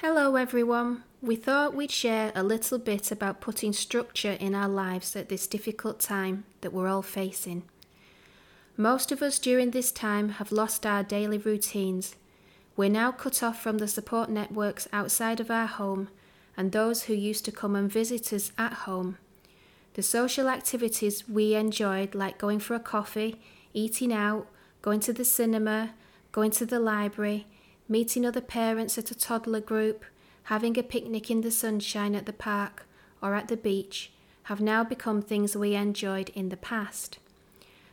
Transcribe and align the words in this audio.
Hello, 0.00 0.36
everyone. 0.36 1.02
We 1.20 1.34
thought 1.34 1.74
we'd 1.74 1.90
share 1.90 2.30
a 2.36 2.44
little 2.44 2.78
bit 2.78 3.10
about 3.10 3.40
putting 3.40 3.72
structure 3.72 4.36
in 4.38 4.54
our 4.54 4.68
lives 4.68 5.16
at 5.16 5.28
this 5.28 5.48
difficult 5.48 5.98
time 5.98 6.44
that 6.60 6.72
we're 6.72 6.86
all 6.86 7.02
facing. 7.02 7.64
Most 8.76 9.10
of 9.10 9.22
us 9.22 9.40
during 9.40 9.72
this 9.72 9.90
time 9.90 10.28
have 10.28 10.52
lost 10.52 10.86
our 10.86 11.02
daily 11.02 11.36
routines. 11.36 12.14
We're 12.76 12.90
now 12.90 13.10
cut 13.10 13.42
off 13.42 13.60
from 13.60 13.78
the 13.78 13.88
support 13.88 14.30
networks 14.30 14.86
outside 14.92 15.40
of 15.40 15.50
our 15.50 15.66
home 15.66 16.10
and 16.56 16.70
those 16.70 17.02
who 17.02 17.14
used 17.14 17.44
to 17.46 17.50
come 17.50 17.74
and 17.74 17.90
visit 17.90 18.32
us 18.32 18.52
at 18.56 18.84
home. 18.84 19.18
The 19.94 20.04
social 20.04 20.48
activities 20.48 21.28
we 21.28 21.56
enjoyed, 21.56 22.14
like 22.14 22.38
going 22.38 22.60
for 22.60 22.76
a 22.76 22.80
coffee, 22.94 23.40
eating 23.74 24.12
out, 24.12 24.46
going 24.80 25.00
to 25.00 25.12
the 25.12 25.24
cinema, 25.24 25.94
going 26.30 26.52
to 26.52 26.64
the 26.64 26.78
library, 26.78 27.48
meeting 27.88 28.26
other 28.26 28.40
parents 28.40 28.98
at 28.98 29.10
a 29.10 29.14
toddler 29.14 29.60
group, 29.60 30.04
having 30.44 30.78
a 30.78 30.82
picnic 30.82 31.30
in 31.30 31.40
the 31.40 31.50
sunshine 31.50 32.14
at 32.14 32.26
the 32.26 32.32
park 32.32 32.86
or 33.22 33.34
at 33.34 33.48
the 33.48 33.56
beach, 33.56 34.12
have 34.44 34.60
now 34.60 34.84
become 34.84 35.20
things 35.20 35.56
we 35.56 35.74
enjoyed 35.74 36.30
in 36.30 36.48
the 36.48 36.56
past. 36.56 37.18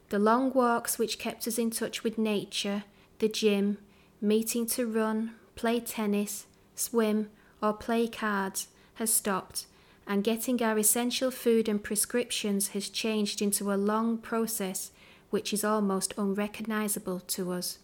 The 0.09 0.19
long 0.19 0.53
walks 0.53 0.97
which 0.97 1.19
kept 1.19 1.47
us 1.47 1.57
in 1.57 1.71
touch 1.71 2.03
with 2.03 2.17
nature, 2.17 2.83
the 3.19 3.27
gym, 3.27 3.77
meeting 4.21 4.65
to 4.67 4.85
run, 4.85 5.31
play 5.55 5.79
tennis, 5.79 6.45
swim, 6.75 7.29
or 7.61 7.73
play 7.73 8.07
cards 8.07 8.67
has 8.95 9.11
stopped, 9.11 9.65
and 10.07 10.23
getting 10.23 10.61
our 10.61 10.77
essential 10.77 11.31
food 11.31 11.67
and 11.67 11.83
prescriptions 11.83 12.69
has 12.69 12.89
changed 12.89 13.41
into 13.41 13.71
a 13.71 13.75
long 13.75 14.17
process 14.17 14.91
which 15.29 15.51
is 15.51 15.63
almost 15.63 16.13
unrecognizable 16.17 17.19
to 17.19 17.51
us. 17.51 17.79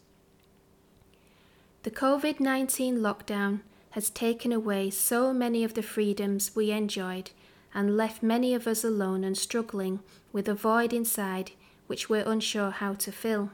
The 1.84 1.90
COVID 1.90 2.40
19 2.40 3.00
lockdown 3.00 3.62
has 3.92 4.12
taken 4.12 4.52
away 4.52 4.92
so 4.92 5.34
many 5.34 5.64
of 5.64 5.74
the 5.74 5.82
freedoms 5.82 6.56
we 6.56 6.70
enjoyed 6.70 7.32
and 7.74 7.98
left 7.98 8.22
many 8.22 8.54
of 8.54 8.68
us 8.68 8.84
alone 8.84 9.24
and 9.24 9.36
struggling 9.36 10.02
with 10.32 10.48
a 10.48 10.54
void 10.54 10.94
inside 10.94 11.54
which 11.88 12.08
we're 12.08 12.30
unsure 12.30 12.70
how 12.70 12.94
to 12.94 13.12
fill. 13.12 13.50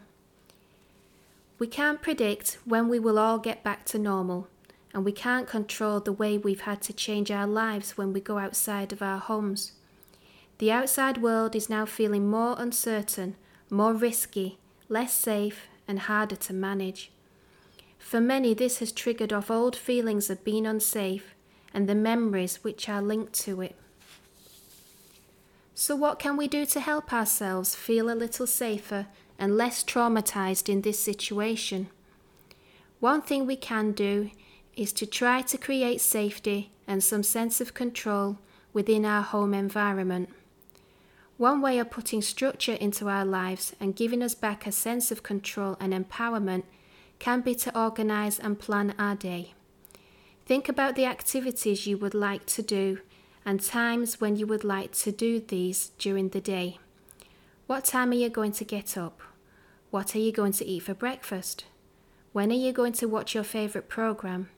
We 1.58 1.68
can't 1.68 2.02
predict 2.02 2.58
when 2.66 2.90
we 2.90 3.00
will 3.00 3.18
all 3.18 3.40
get 3.40 3.64
back 3.64 3.86
to 3.86 3.98
normal, 3.98 4.50
and 4.94 5.06
we 5.06 5.14
can't 5.14 5.48
control 5.48 6.02
the 6.02 6.12
way 6.12 6.38
we've 6.38 6.62
had 6.62 6.82
to 6.84 6.94
change 6.94 7.32
our 7.32 7.48
lives 7.48 7.98
when 7.98 8.12
we 8.12 8.20
go 8.20 8.40
outside 8.40 8.92
of 8.92 9.02
our 9.02 9.20
homes. 9.20 9.72
The 10.58 10.72
outside 10.72 11.22
world 11.22 11.56
is 11.56 11.70
now 11.70 11.86
feeling 11.86 12.30
more 12.30 12.56
uncertain, 12.60 13.38
more 13.70 13.94
risky, 13.94 14.60
less 14.90 15.14
safe, 15.14 15.68
and 15.88 16.00
harder 16.00 16.36
to 16.36 16.54
manage. 16.54 17.10
For 18.00 18.22
many, 18.22 18.54
this 18.54 18.80
has 18.80 18.92
triggered 18.92 19.34
off 19.34 19.52
old 19.52 19.76
feelings 19.76 20.30
of 20.30 20.44
being 20.44 20.66
unsafe 20.66 21.36
and 21.74 21.88
the 21.88 21.96
memories 21.96 22.64
which 22.64 22.88
are 22.88 23.02
linked 23.02 23.34
to 23.34 23.62
it. 23.62 23.76
So, 25.76 25.96
what 25.96 26.18
can 26.18 26.38
we 26.38 26.48
do 26.48 26.66
to 26.66 26.80
help 26.80 27.14
ourselves 27.14 27.76
feel 27.76 28.10
a 28.10 28.16
little 28.16 28.48
safer 28.48 29.08
and 29.38 29.56
less 29.56 29.84
traumatized 29.84 30.70
in 30.70 30.82
this 30.82 31.00
situation? 31.00 31.90
One 33.00 33.22
thing 33.22 33.46
we 33.46 33.58
can 33.58 33.92
do 33.92 34.32
is 34.76 34.92
to 34.94 35.06
try 35.06 35.42
to 35.44 35.58
create 35.58 36.02
safety 36.02 36.72
and 36.88 37.04
some 37.04 37.24
sense 37.24 37.62
of 37.62 37.76
control 37.76 38.40
within 38.74 39.06
our 39.06 39.22
home 39.22 39.54
environment. 39.54 40.30
One 41.38 41.62
way 41.62 41.78
of 41.78 41.92
putting 41.92 42.24
structure 42.24 42.74
into 42.74 43.08
our 43.08 43.26
lives 43.26 43.76
and 43.80 43.96
giving 43.96 44.24
us 44.24 44.34
back 44.34 44.66
a 44.66 44.72
sense 44.72 45.12
of 45.12 45.22
control 45.22 45.78
and 45.80 45.94
empowerment 45.94 46.64
can 47.20 47.42
be 47.42 47.56
to 47.56 47.80
organise 47.80 48.40
and 48.40 48.60
plan 48.60 48.94
our 48.98 49.16
day. 49.16 49.54
Think 50.46 50.70
about 50.70 50.96
the 50.96 51.06
activities 51.06 51.88
you 51.88 51.98
would 51.98 52.14
like 52.14 52.46
to 52.48 52.62
do 52.62 53.00
and 53.46 53.62
times 53.62 54.20
when 54.20 54.36
you 54.36 54.46
would 54.46 54.64
like 54.64 54.92
to 54.92 55.12
do 55.12 55.40
these 55.40 55.92
during 55.98 56.30
the 56.30 56.42
day. 56.42 56.80
What 57.66 57.86
time 57.86 58.12
are 58.12 58.16
you 58.16 58.30
going 58.30 58.52
to 58.54 58.66
get 58.66 58.98
up? 58.98 59.22
What 59.90 60.16
are 60.16 60.20
you 60.20 60.32
going 60.32 60.52
to 60.54 60.66
eat 60.66 60.84
for 60.84 60.94
breakfast? 60.94 61.66
When 62.34 62.52
are 62.52 62.56
you 62.56 62.72
going 62.72 62.94
to 62.94 63.08
watch 63.08 63.34
your 63.34 63.44
favourite 63.44 63.88
programme? 63.88 64.50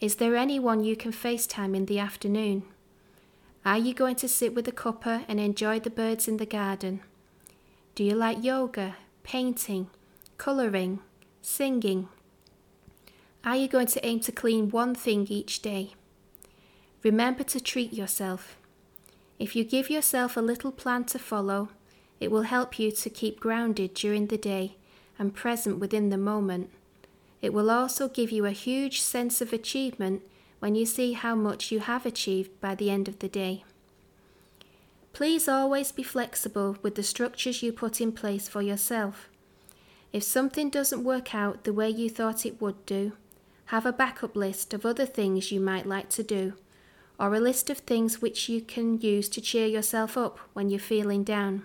Is 0.00 0.16
there 0.16 0.36
anyone 0.36 0.82
you 0.82 0.96
can 0.96 1.12
FaceTime 1.12 1.76
in 1.76 1.86
the 1.86 1.98
afternoon? 1.98 2.64
Are 3.64 3.78
you 3.78 3.94
going 3.94 4.16
to 4.16 4.28
sit 4.28 4.54
with 4.54 4.66
a 4.66 4.72
cuppa 4.72 5.24
and 5.28 5.38
enjoy 5.38 5.80
the 5.80 5.90
birds 5.90 6.26
in 6.26 6.38
the 6.38 6.46
garden? 6.46 7.00
Do 7.94 8.02
you 8.02 8.14
like 8.14 8.42
yoga, 8.42 8.96
painting, 9.22 9.88
colouring, 10.38 11.00
Singing. 11.42 12.08
Are 13.44 13.56
you 13.56 13.66
going 13.66 13.86
to 13.88 14.06
aim 14.06 14.20
to 14.20 14.32
clean 14.32 14.70
one 14.70 14.94
thing 14.94 15.26
each 15.30 15.62
day? 15.62 15.94
Remember 17.02 17.42
to 17.44 17.60
treat 17.60 17.94
yourself. 17.94 18.58
If 19.38 19.56
you 19.56 19.64
give 19.64 19.88
yourself 19.88 20.36
a 20.36 20.42
little 20.42 20.70
plan 20.70 21.04
to 21.04 21.18
follow, 21.18 21.70
it 22.20 22.30
will 22.30 22.42
help 22.42 22.78
you 22.78 22.92
to 22.92 23.08
keep 23.08 23.40
grounded 23.40 23.94
during 23.94 24.26
the 24.26 24.36
day 24.36 24.76
and 25.18 25.34
present 25.34 25.78
within 25.78 26.10
the 26.10 26.18
moment. 26.18 26.68
It 27.40 27.54
will 27.54 27.70
also 27.70 28.06
give 28.06 28.30
you 28.30 28.44
a 28.44 28.50
huge 28.50 29.00
sense 29.00 29.40
of 29.40 29.54
achievement 29.54 30.20
when 30.58 30.74
you 30.74 30.84
see 30.84 31.14
how 31.14 31.34
much 31.34 31.72
you 31.72 31.80
have 31.80 32.04
achieved 32.04 32.60
by 32.60 32.74
the 32.74 32.90
end 32.90 33.08
of 33.08 33.20
the 33.20 33.28
day. 33.28 33.64
Please 35.14 35.48
always 35.48 35.90
be 35.90 36.02
flexible 36.02 36.76
with 36.82 36.96
the 36.96 37.02
structures 37.02 37.62
you 37.62 37.72
put 37.72 37.98
in 37.98 38.12
place 38.12 38.46
for 38.46 38.60
yourself. 38.60 39.30
If 40.12 40.22
something 40.24 40.70
doesn't 40.70 41.04
work 41.04 41.34
out 41.34 41.64
the 41.64 41.72
way 41.72 41.88
you 41.88 42.10
thought 42.10 42.44
it 42.44 42.60
would 42.60 42.84
do, 42.84 43.12
have 43.66 43.86
a 43.86 43.92
backup 43.92 44.34
list 44.34 44.74
of 44.74 44.84
other 44.84 45.06
things 45.06 45.52
you 45.52 45.60
might 45.60 45.86
like 45.86 46.08
to 46.10 46.24
do, 46.24 46.54
or 47.18 47.34
a 47.34 47.40
list 47.40 47.70
of 47.70 47.78
things 47.78 48.20
which 48.20 48.48
you 48.48 48.60
can 48.60 49.00
use 49.00 49.28
to 49.28 49.40
cheer 49.40 49.66
yourself 49.66 50.16
up 50.16 50.38
when 50.52 50.68
you're 50.68 50.80
feeling 50.80 51.22
down. 51.22 51.62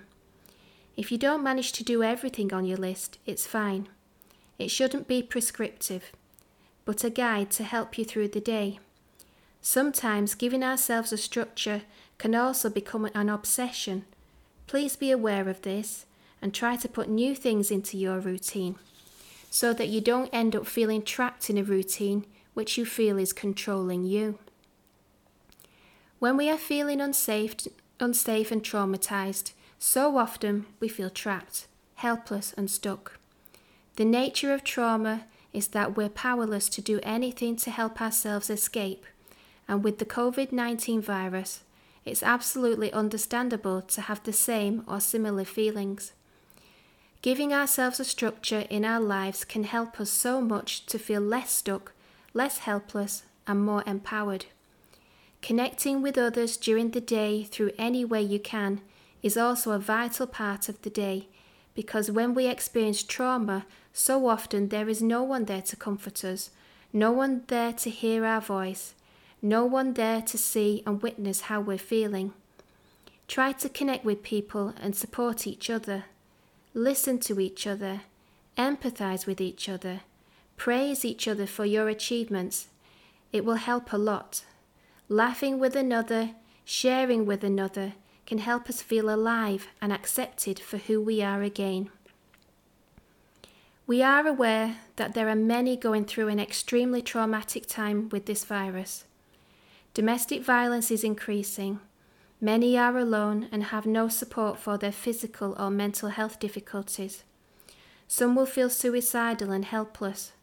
If 0.95 1.11
you 1.11 1.17
don't 1.17 1.44
manage 1.44 1.72
to 1.73 1.83
do 1.83 2.03
everything 2.03 2.53
on 2.53 2.66
your 2.66 2.78
list, 2.78 3.17
it's 3.25 3.47
fine. 3.47 3.89
It 4.59 4.69
shouldn't 4.69 5.07
be 5.07 5.23
prescriptive, 5.23 6.12
but 6.85 7.03
a 7.03 7.09
guide 7.09 7.50
to 7.51 7.63
help 7.63 7.97
you 7.97 8.06
through 8.06 8.29
the 8.29 8.39
day. 8.39 8.79
Sometimes 9.62 10.35
giving 10.35 10.63
ourselves 10.63 11.12
a 11.12 11.17
structure 11.17 11.81
can 12.19 12.35
also 12.35 12.69
become 12.69 13.09
an 13.16 13.29
obsession. 13.29 14.06
Please 14.67 14.95
be 14.95 15.09
aware 15.09 15.50
of 15.50 15.63
this 15.63 16.06
and 16.45 16.53
try 16.53 16.75
to 16.75 16.88
put 16.88 17.09
new 17.09 17.33
things 17.33 17.72
into 17.72 17.97
your 17.97 18.19
routine 18.19 18.75
so 19.50 19.73
that 19.73 19.88
you 19.88 20.00
don't 20.00 20.29
end 20.31 20.56
up 20.56 20.67
feeling 20.67 21.01
trapped 21.01 21.50
in 21.50 21.57
a 21.57 21.63
routine 21.63 22.23
which 22.53 22.78
you 22.78 22.85
feel 22.85 23.17
is 23.17 23.33
controlling 23.33 24.03
you. 24.03 24.38
When 26.19 26.38
we 26.38 26.47
are 26.51 26.57
feeling 26.59 27.01
unsafe, 27.01 27.56
unsafe 28.00 28.51
and 28.51 28.61
traumatized, 28.61 29.53
so 29.79 30.19
often 30.19 30.67
we 30.79 30.88
feel 30.88 31.09
trapped, 31.09 31.66
helpless, 31.95 32.53
and 32.56 32.69
stuck. 32.69 33.17
The 33.95 34.06
nature 34.06 34.53
of 34.53 34.63
trauma 34.63 35.25
is 35.51 35.69
that 35.69 35.97
we're 35.97 36.09
powerless 36.09 36.69
to 36.69 36.79
do 36.79 37.00
anything 37.01 37.56
to 37.56 37.72
help 37.72 38.00
ourselves 38.00 38.51
escape, 38.51 39.03
and 39.67 39.83
with 39.83 39.97
the 39.97 40.06
COVID 40.06 40.51
19 40.51 41.01
virus, 41.01 41.62
it's 42.06 42.22
absolutely 42.22 42.94
understandable 42.94 43.81
to 43.81 44.01
have 44.01 44.22
the 44.22 44.33
same 44.33 44.83
or 44.88 45.00
similar 45.00 45.44
feelings. 45.44 46.12
Giving 47.25 47.52
ourselves 47.52 48.00
a 48.00 48.03
structure 48.03 48.68
in 48.69 48.86
our 48.86 49.00
lives 49.00 49.44
can 49.46 49.63
help 49.63 50.00
us 50.00 50.12
so 50.12 50.41
much 50.41 50.86
to 50.86 51.00
feel 51.00 51.22
less 51.22 51.50
stuck, 51.50 51.91
less 52.36 52.59
helpless, 52.59 53.24
and 53.47 53.66
more 53.66 53.84
empowered. 53.88 54.46
Connecting 55.41 56.03
with 56.03 56.19
others 56.19 56.56
during 56.56 56.91
the 56.91 57.02
day 57.02 57.44
through 57.44 57.72
any 57.80 58.06
way 58.06 58.22
you 58.22 58.38
can 58.38 58.81
is 59.24 59.38
also 59.38 59.72
a 59.72 59.80
vital 59.80 60.28
part 60.28 60.69
of 60.69 60.80
the 60.84 60.90
day 60.91 61.28
because 61.74 62.12
when 62.12 62.36
we 62.36 62.46
experience 62.46 63.02
trauma, 63.02 63.66
so 63.92 64.28
often 64.28 64.69
there 64.69 64.88
is 64.88 65.02
no 65.02 65.24
one 65.24 65.46
there 65.46 65.63
to 65.63 65.75
comfort 65.75 66.24
us, 66.24 66.52
no 66.94 67.12
one 67.12 67.42
there 67.47 67.74
to 67.74 67.90
hear 67.90 68.24
our 68.24 68.40
voice, 68.40 68.94
no 69.42 69.66
one 69.66 69.95
there 69.95 70.21
to 70.21 70.38
see 70.38 70.83
and 70.86 71.01
witness 71.01 71.42
how 71.50 71.60
we're 71.60 71.80
feeling. 71.80 72.33
Try 73.28 73.51
to 73.54 73.68
connect 73.68 74.06
with 74.06 74.21
people 74.21 74.75
and 74.80 74.95
support 74.95 75.48
each 75.48 75.71
other 75.71 76.04
listen 76.75 77.18
to 77.18 77.39
each 77.39 77.66
other, 77.66 78.01
empathize 78.57 79.25
with 79.25 79.39
each 79.39 79.69
other, 79.69 80.01
praise 80.57 81.06
each 81.06 81.25
other 81.25 81.48
for 81.48 81.63
your 81.63 81.88
achievements. 81.88 82.68
It 83.31 83.45
will 83.45 83.56
help 83.56 83.94
a 83.94 83.98
lot. 83.98 84.44
Laughing 85.07 85.57
with 85.57 85.74
another, 85.75 86.31
sharing 86.66 87.25
with 87.25 87.45
another, 87.45 87.94
can 88.25 88.39
help 88.39 88.69
us 88.69 88.81
feel 88.81 89.10
alive 89.10 89.69
and 89.81 89.94
accepted 89.94 90.60
for 90.60 90.77
who 90.77 91.00
we 91.00 91.22
are 91.22 91.42
again. 91.42 91.89
We 93.88 94.01
are 94.01 94.28
aware 94.28 94.78
that 94.98 95.13
there 95.13 95.30
are 95.30 95.36
many 95.36 95.78
going 95.78 96.06
through 96.06 96.28
an 96.28 96.39
extremely 96.39 97.01
traumatic 97.01 97.68
time 97.68 98.10
with 98.10 98.25
this 98.25 98.44
virus. 98.44 99.06
Domestic 99.94 100.44
violence 100.44 100.92
is 100.92 101.06
increasing. 101.06 101.80
Many 102.41 102.77
are 102.77 102.97
alone 102.97 103.47
and 103.51 103.65
have 103.65 103.85
no 103.85 104.07
support 104.07 104.59
for 104.59 104.77
their 104.77 104.91
physical 104.91 105.55
or 105.57 105.69
mental 105.69 106.09
health 106.09 106.39
difficulties. 106.39 107.23
Some 108.07 108.35
will 108.35 108.45
feel 108.45 108.69
suicidal 108.69 109.51
and 109.51 109.65
helpless. 109.65 110.33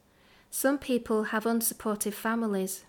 Some 0.50 0.78
people 0.78 1.24
have 1.24 1.44
unsupportive 1.44 2.14
families. 2.14 2.84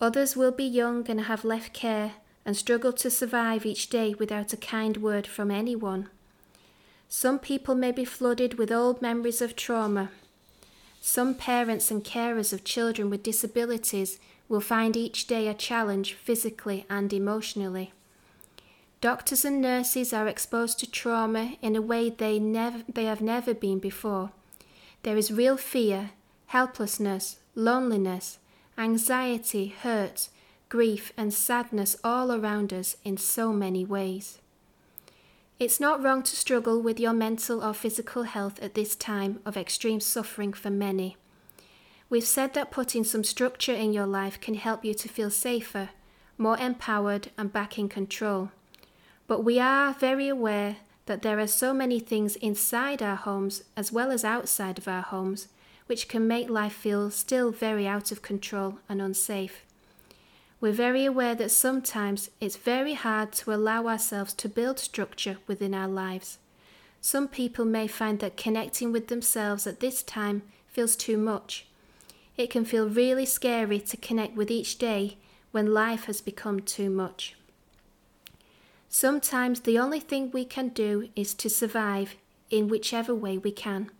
Others 0.00 0.36
will 0.36 0.52
be 0.52 0.64
young 0.64 1.08
and 1.08 1.22
have 1.22 1.44
left 1.44 1.72
care 1.72 2.14
and 2.44 2.56
struggle 2.56 2.92
to 2.92 3.10
survive 3.10 3.66
each 3.66 3.88
day 3.88 4.14
without 4.18 4.52
a 4.52 4.56
kind 4.56 4.96
word 4.98 5.26
from 5.26 5.50
anyone. 5.50 6.08
Some 7.08 7.38
people 7.38 7.74
may 7.74 7.92
be 7.92 8.04
flooded 8.04 8.54
with 8.54 8.72
old 8.72 9.02
memories 9.02 9.40
of 9.40 9.56
trauma. 9.56 10.10
Some 11.00 11.34
parents 11.34 11.90
and 11.90 12.04
carers 12.04 12.52
of 12.52 12.64
children 12.64 13.10
with 13.10 13.22
disabilities 13.22 14.18
will 14.48 14.60
find 14.60 14.96
each 14.96 15.26
day 15.26 15.48
a 15.48 15.54
challenge 15.54 16.14
physically 16.14 16.86
and 16.88 17.12
emotionally. 17.12 17.92
Doctors 19.00 19.44
and 19.44 19.60
nurses 19.60 20.12
are 20.12 20.26
exposed 20.26 20.78
to 20.78 20.90
trauma 20.90 21.56
in 21.60 21.76
a 21.76 21.82
way 21.82 22.10
they, 22.10 22.38
never, 22.38 22.82
they 22.92 23.04
have 23.04 23.20
never 23.20 23.54
been 23.54 23.78
before. 23.78 24.30
There 25.02 25.16
is 25.16 25.30
real 25.30 25.56
fear, 25.56 26.10
helplessness, 26.46 27.36
loneliness, 27.54 28.38
anxiety, 28.78 29.68
hurt, 29.68 30.28
grief, 30.68 31.12
and 31.16 31.32
sadness 31.32 31.96
all 32.02 32.32
around 32.32 32.72
us 32.72 32.96
in 33.04 33.16
so 33.16 33.52
many 33.52 33.84
ways. 33.84 34.38
It's 35.58 35.80
not 35.80 36.02
wrong 36.02 36.22
to 36.22 36.36
struggle 36.36 36.82
with 36.82 37.00
your 37.00 37.14
mental 37.14 37.64
or 37.64 37.72
physical 37.72 38.24
health 38.24 38.62
at 38.62 38.74
this 38.74 38.94
time 38.94 39.40
of 39.46 39.56
extreme 39.56 40.00
suffering 40.00 40.52
for 40.52 40.70
many. 40.70 41.16
We've 42.08 42.24
said 42.24 42.54
that 42.54 42.70
putting 42.70 43.02
some 43.02 43.24
structure 43.24 43.74
in 43.74 43.92
your 43.92 44.06
life 44.06 44.40
can 44.40 44.54
help 44.54 44.84
you 44.84 44.94
to 44.94 45.08
feel 45.08 45.30
safer, 45.30 45.90
more 46.38 46.56
empowered, 46.56 47.30
and 47.36 47.52
back 47.52 47.78
in 47.78 47.88
control. 47.88 48.50
But 49.26 49.42
we 49.42 49.58
are 49.58 49.92
very 49.92 50.28
aware 50.28 50.76
that 51.06 51.22
there 51.22 51.40
are 51.40 51.48
so 51.48 51.74
many 51.74 51.98
things 51.98 52.36
inside 52.36 53.02
our 53.02 53.16
homes 53.16 53.64
as 53.76 53.90
well 53.90 54.12
as 54.12 54.24
outside 54.24 54.78
of 54.78 54.86
our 54.86 55.02
homes 55.02 55.48
which 55.86 56.08
can 56.08 56.26
make 56.26 56.48
life 56.48 56.72
feel 56.72 57.10
still 57.10 57.50
very 57.50 57.86
out 57.86 58.10
of 58.12 58.22
control 58.22 58.78
and 58.88 59.00
unsafe. 59.00 59.64
We're 60.60 60.72
very 60.72 61.04
aware 61.04 61.34
that 61.34 61.50
sometimes 61.50 62.30
it's 62.40 62.56
very 62.56 62.94
hard 62.94 63.32
to 63.32 63.52
allow 63.52 63.86
ourselves 63.86 64.32
to 64.34 64.48
build 64.48 64.78
structure 64.78 65.38
within 65.46 65.74
our 65.74 65.88
lives. 65.88 66.38
Some 67.00 67.28
people 67.28 67.64
may 67.64 67.86
find 67.86 68.18
that 68.20 68.36
connecting 68.36 68.90
with 68.90 69.08
themselves 69.08 69.66
at 69.66 69.80
this 69.80 70.02
time 70.02 70.42
feels 70.66 70.96
too 70.96 71.16
much. 71.18 71.66
It 72.36 72.50
can 72.50 72.64
feel 72.64 72.88
really 72.88 73.26
scary 73.26 73.80
to 73.80 73.96
connect 73.96 74.36
with 74.36 74.50
each 74.50 74.78
day 74.78 75.16
when 75.52 75.72
life 75.72 76.04
has 76.04 76.20
become 76.20 76.60
too 76.60 76.90
much. 76.90 77.34
Sometimes 78.88 79.60
the 79.60 79.78
only 79.78 80.00
thing 80.00 80.30
we 80.30 80.44
can 80.44 80.68
do 80.68 81.08
is 81.16 81.34
to 81.34 81.50
survive 81.50 82.16
in 82.50 82.68
whichever 82.68 83.14
way 83.14 83.38
we 83.38 83.50
can. 83.50 83.90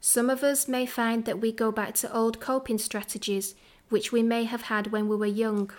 Some 0.00 0.30
of 0.30 0.42
us 0.42 0.66
may 0.66 0.86
find 0.86 1.24
that 1.26 1.40
we 1.40 1.52
go 1.52 1.70
back 1.70 1.94
to 1.96 2.14
old 2.14 2.40
coping 2.40 2.78
strategies 2.78 3.54
which 3.90 4.12
we 4.12 4.22
may 4.22 4.44
have 4.44 4.62
had 4.62 4.88
when 4.88 5.08
we 5.08 5.16
were 5.16 5.26
young. 5.26 5.70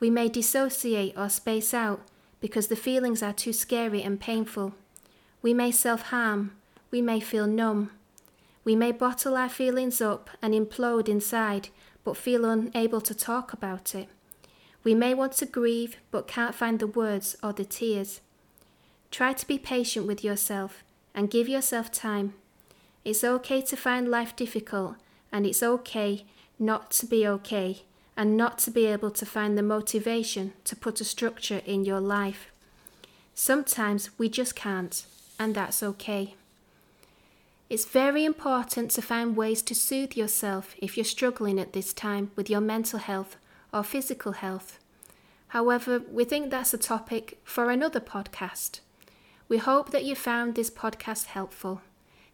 We 0.00 0.08
may 0.08 0.28
dissociate 0.28 1.14
or 1.16 1.28
space 1.28 1.74
out 1.74 2.00
because 2.40 2.68
the 2.68 2.76
feelings 2.76 3.22
are 3.22 3.32
too 3.32 3.52
scary 3.52 4.02
and 4.02 4.20
painful. 4.20 4.74
We 5.42 5.52
may 5.52 5.70
self 5.70 6.02
harm. 6.02 6.52
We 6.90 7.02
may 7.02 7.20
feel 7.20 7.46
numb. 7.46 7.90
We 8.64 8.74
may 8.74 8.92
bottle 8.92 9.36
our 9.36 9.48
feelings 9.48 10.00
up 10.00 10.30
and 10.40 10.54
implode 10.54 11.08
inside, 11.08 11.68
but 12.02 12.16
feel 12.16 12.44
unable 12.44 13.00
to 13.02 13.14
talk 13.14 13.52
about 13.52 13.94
it. 13.94 14.08
We 14.82 14.94
may 14.94 15.14
want 15.14 15.32
to 15.34 15.46
grieve 15.46 15.96
but 16.10 16.26
can't 16.26 16.54
find 16.54 16.78
the 16.78 16.86
words 16.86 17.36
or 17.42 17.52
the 17.52 17.64
tears. 17.64 18.20
Try 19.10 19.32
to 19.34 19.46
be 19.46 19.58
patient 19.58 20.06
with 20.06 20.24
yourself 20.24 20.82
and 21.14 21.30
give 21.30 21.48
yourself 21.48 21.92
time. 21.92 22.34
It's 23.04 23.22
okay 23.22 23.60
to 23.62 23.76
find 23.76 24.10
life 24.10 24.34
difficult, 24.34 24.96
and 25.30 25.46
it's 25.46 25.62
okay 25.62 26.24
not 26.58 26.90
to 26.92 27.06
be 27.06 27.26
okay 27.26 27.82
and 28.16 28.36
not 28.36 28.58
to 28.58 28.70
be 28.70 28.86
able 28.86 29.10
to 29.10 29.26
find 29.26 29.58
the 29.58 29.62
motivation 29.62 30.52
to 30.64 30.76
put 30.76 31.00
a 31.00 31.04
structure 31.04 31.60
in 31.66 31.84
your 31.84 32.00
life. 32.00 32.50
Sometimes 33.34 34.10
we 34.18 34.28
just 34.28 34.54
can't, 34.54 35.04
and 35.38 35.54
that's 35.54 35.82
okay. 35.82 36.34
It's 37.70 37.86
very 37.86 38.24
important 38.24 38.90
to 38.92 39.02
find 39.02 39.36
ways 39.36 39.62
to 39.62 39.74
soothe 39.74 40.16
yourself 40.16 40.74
if 40.78 40.96
you're 40.96 41.04
struggling 41.04 41.58
at 41.58 41.72
this 41.72 41.92
time 41.92 42.30
with 42.36 42.50
your 42.50 42.60
mental 42.60 42.98
health 42.98 43.36
or 43.72 43.82
physical 43.82 44.32
health. 44.32 44.78
However, 45.48 46.02
we 46.10 46.24
think 46.24 46.50
that's 46.50 46.74
a 46.74 46.78
topic 46.78 47.38
for 47.42 47.70
another 47.70 48.00
podcast. 48.00 48.80
We 49.48 49.58
hope 49.58 49.90
that 49.90 50.04
you 50.04 50.14
found 50.14 50.54
this 50.54 50.70
podcast 50.70 51.26
helpful. 51.26 51.80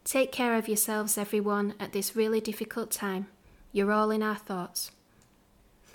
Take 0.05 0.33
care 0.33 0.57
of 0.57 0.69
yourselves, 0.69 1.17
everyone, 1.17 1.75
at 1.79 1.93
this 1.93 2.17
really 2.17 2.41
difficult 2.41 2.91
time. 2.91 3.29
You're 3.73 3.93
all 3.93 4.11
in 4.11 4.23
our 4.23 4.37
thoughts. 4.37 4.91